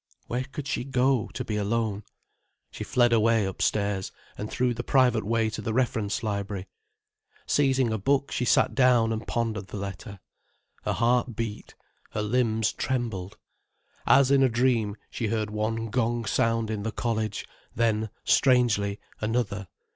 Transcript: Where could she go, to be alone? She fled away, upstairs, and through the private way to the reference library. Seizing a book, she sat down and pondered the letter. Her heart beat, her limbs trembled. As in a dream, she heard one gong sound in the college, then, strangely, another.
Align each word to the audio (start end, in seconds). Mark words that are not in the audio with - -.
Where 0.25 0.45
could 0.51 0.67
she 0.67 0.83
go, 0.83 1.29
to 1.35 1.45
be 1.45 1.57
alone? 1.57 2.01
She 2.71 2.83
fled 2.83 3.13
away, 3.13 3.45
upstairs, 3.45 4.11
and 4.35 4.49
through 4.49 4.73
the 4.73 4.81
private 4.83 5.23
way 5.23 5.47
to 5.51 5.61
the 5.61 5.75
reference 5.75 6.23
library. 6.23 6.65
Seizing 7.45 7.93
a 7.93 7.99
book, 7.99 8.31
she 8.31 8.43
sat 8.43 8.73
down 8.73 9.13
and 9.13 9.27
pondered 9.27 9.67
the 9.67 9.77
letter. 9.77 10.19
Her 10.85 10.93
heart 10.93 11.35
beat, 11.35 11.75
her 12.13 12.23
limbs 12.23 12.73
trembled. 12.73 13.37
As 14.07 14.31
in 14.31 14.41
a 14.41 14.49
dream, 14.49 14.97
she 15.11 15.27
heard 15.27 15.51
one 15.51 15.91
gong 15.91 16.25
sound 16.25 16.71
in 16.71 16.81
the 16.81 16.91
college, 16.91 17.45
then, 17.75 18.09
strangely, 18.23 18.99
another. 19.19 19.67